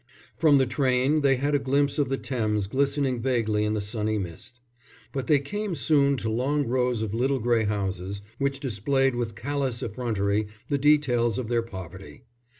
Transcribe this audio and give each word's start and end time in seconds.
From 0.35 0.57
the 0.57 0.65
train 0.65 1.21
they 1.21 1.35
had 1.35 1.53
a 1.53 1.59
glimpse 1.59 1.99
of 1.99 2.09
the 2.09 2.17
Thames 2.17 2.65
glistening 2.65 3.21
vaguely 3.21 3.63
in 3.63 3.73
the 3.73 3.79
sunny 3.81 4.17
mist. 4.17 4.59
But 5.13 5.27
they 5.27 5.37
came 5.39 5.75
soon 5.75 6.17
to 6.17 6.29
long 6.31 6.65
rows 6.65 7.03
of 7.03 7.13
little 7.13 7.37
grey 7.37 7.65
houses, 7.65 8.23
which 8.39 8.59
displayed 8.59 9.13
with 9.13 9.35
callous 9.35 9.83
effrontery 9.83 10.47
the 10.69 10.79
details 10.79 11.37
of 11.37 11.49
their 11.49 11.61
poverty. 11.61 12.23